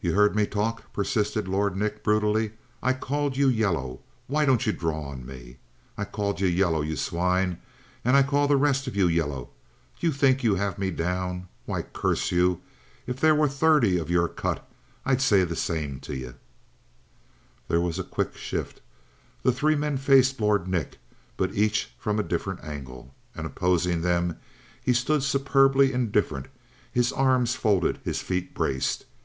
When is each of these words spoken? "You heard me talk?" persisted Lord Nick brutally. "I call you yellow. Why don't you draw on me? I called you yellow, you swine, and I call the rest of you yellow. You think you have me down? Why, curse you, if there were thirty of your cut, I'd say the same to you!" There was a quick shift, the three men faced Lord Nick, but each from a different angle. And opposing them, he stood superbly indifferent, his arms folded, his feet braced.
"You 0.00 0.14
heard 0.14 0.34
me 0.34 0.48
talk?" 0.48 0.92
persisted 0.92 1.46
Lord 1.46 1.76
Nick 1.76 2.02
brutally. 2.02 2.54
"I 2.82 2.92
call 2.92 3.30
you 3.34 3.48
yellow. 3.48 4.00
Why 4.26 4.44
don't 4.44 4.66
you 4.66 4.72
draw 4.72 5.00
on 5.10 5.24
me? 5.24 5.58
I 5.96 6.06
called 6.06 6.40
you 6.40 6.48
yellow, 6.48 6.80
you 6.82 6.96
swine, 6.96 7.58
and 8.04 8.16
I 8.16 8.24
call 8.24 8.48
the 8.48 8.56
rest 8.56 8.88
of 8.88 8.96
you 8.96 9.06
yellow. 9.06 9.50
You 10.00 10.10
think 10.10 10.42
you 10.42 10.56
have 10.56 10.76
me 10.76 10.90
down? 10.90 11.46
Why, 11.66 11.82
curse 11.82 12.32
you, 12.32 12.62
if 13.06 13.20
there 13.20 13.32
were 13.36 13.46
thirty 13.46 13.96
of 13.96 14.10
your 14.10 14.26
cut, 14.26 14.68
I'd 15.06 15.22
say 15.22 15.44
the 15.44 15.54
same 15.54 16.00
to 16.00 16.16
you!" 16.16 16.34
There 17.68 17.80
was 17.80 18.00
a 18.00 18.02
quick 18.02 18.34
shift, 18.34 18.80
the 19.44 19.52
three 19.52 19.76
men 19.76 19.98
faced 19.98 20.40
Lord 20.40 20.66
Nick, 20.66 20.98
but 21.36 21.54
each 21.54 21.92
from 21.96 22.18
a 22.18 22.24
different 22.24 22.64
angle. 22.64 23.14
And 23.36 23.46
opposing 23.46 24.00
them, 24.02 24.36
he 24.82 24.92
stood 24.92 25.22
superbly 25.22 25.92
indifferent, 25.92 26.46
his 26.90 27.12
arms 27.12 27.54
folded, 27.54 28.00
his 28.02 28.20
feet 28.20 28.52
braced. 28.52 29.04